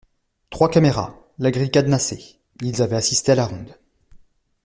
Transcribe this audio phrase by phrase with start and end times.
[0.49, 2.39] trois caméras, la grille cadenassée.
[2.63, 3.77] Ils avaient assisté à la ronde